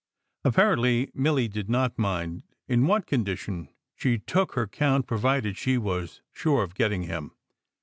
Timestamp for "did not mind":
1.47-2.41